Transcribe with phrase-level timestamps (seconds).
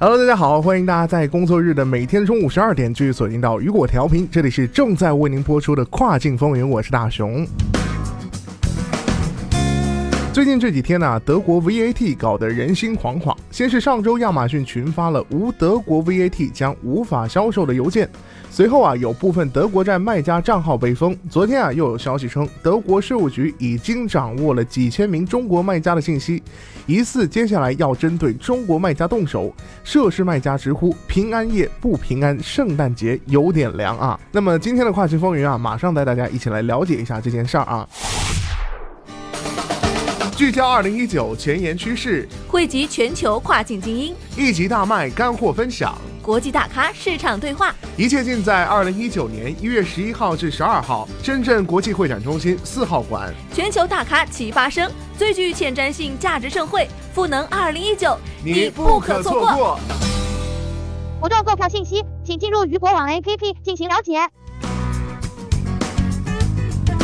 [0.00, 7.44] Hello，大家好，欢迎大家在工作日的每天中午十二点继续锁定到雨果调频，这里是正在为您播出的跨境风云，我是大熊。
[10.38, 13.36] 最近这几天呢，德国 VAT 搞得人心惶惶。
[13.50, 18.08] 先是上周亚马逊群发了无德国 VAT 将无法销售的邮件，
[18.48, 21.18] 随后啊，有部分德国站卖家账号被封。
[21.28, 26.40] 昨天啊，又有消息称，德国税务局已经掌握了几千名中国卖家的信息，
[26.86, 29.52] 疑似接下来要针对中国卖家动手。
[29.82, 34.16] 涉事卖家直呼平安夜不平安，圣诞节有点凉啊。
[34.30, 37.88] 那么今天的跨境风云啊，马上带大家一起来了解一下这件事儿啊。
[40.38, 53.34] 聚焦二零一九前沿趋势，汇集全球跨境精英，一集大卖干货分享，国际大咖市场对话，一切尽在二零一九年一月十一号至十二号深圳国际会展中心四号馆。
[53.52, 59.80] 全球大咖齐发声，最具前瞻性价值盛会——赋能二零一九，你不可错过。
[61.20, 64.20] 活动购票信息，请进入鱼博网 APP 进行了解。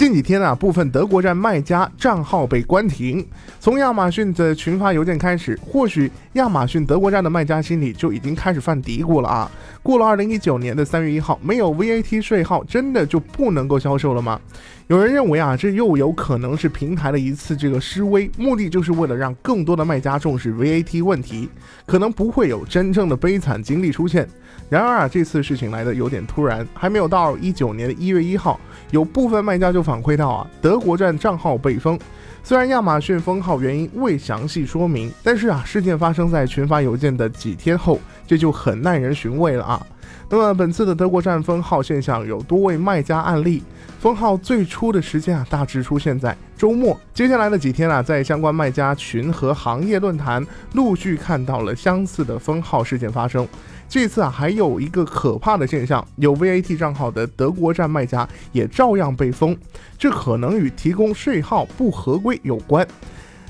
[0.00, 3.22] 近几天啊，部分德国站卖家账号被关停。
[3.60, 9.50] 从亚马逊的群发邮件开始，或许亚马逊德国站的卖家心里就已经开始犯嘀咕了啊。
[9.82, 14.40] 过了二零一九年的三月一号，没有 VAT 税号，真的就不能够销售了吗？
[14.86, 21.46] 有人认为啊，这又有可能是平台的一次这个示威，目的就是为了让更多的卖家重视 VAT 问题，
[21.84, 24.26] 可能不会有真正的悲惨经历出现。
[24.70, 28.58] 然而啊，这次事情来的有点突然，还没有到一九年的一月一号，
[28.90, 31.98] 有部分卖家就反馈到啊，德国站账号被封。
[32.42, 39.86] 虽然亚马逊封号原因未详细说明，但是啊，事件发生在群发邮件的几天后，这就很耐人寻味了啊。
[40.28, 43.62] 那么本次的德国站封号现象有多位卖家案例，
[43.98, 46.98] 封号最初的时间啊，大致出现在周末。
[47.12, 53.46] 接下来的几天啊，在相关卖家群和行业论坛陆续看到了相似的封号事件发生。
[53.90, 59.54] 这次啊，还有一个可怕的现象，有 VAT 账号的德国站卖家也照样被封，
[59.98, 62.86] 这可能与提供税号不合规有关。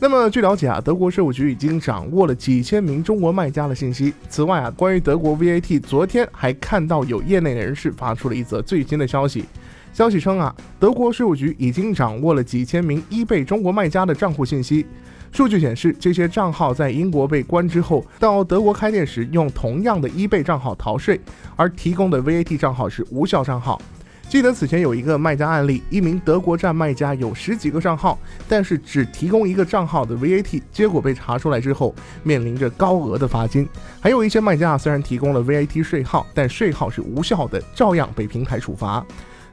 [0.00, 4.14] 那么据了解啊，德国税务局已经掌握了几千名中国卖家的信息。
[4.30, 9.44] 此外啊，关于德国 VAT，昨天还看到有业内人士发出了一则最新的消息，
[9.92, 14.86] 消息称啊，德国税务局已经掌握了几千名伊贝中国卖家的账户信息。
[15.32, 21.18] 数据显示，这些账号在英国被关之后，到德国开店时用同样的 eBay 账号逃税，
[21.56, 23.80] 而提供的 VAT 账号是无效账号。
[24.28, 33.66] 记得此前有一个卖家案例，一名德国站卖家有十几个账号，但是只提供一个账号的 VAT，结果被查出来之后，面临着高额的罚金。
[34.00, 39.04] 还有一些卖家虽然提供了 VAT 税号，但税号是无效的，照样被平台处罚。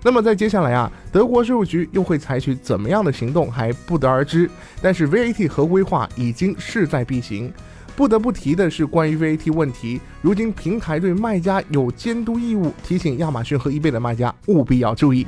[0.02, 4.50] 那么在接下来啊，德国税务局又会采取怎么样的行动还不得而知。
[4.82, 7.52] 但是 VAT 合规化已经势在必行。
[7.96, 15.28] 不得不提的是，关于 VAT 问题，如今平台对卖家有监督义务，提醒亚马逊和 eBay 的卖家务必要注意。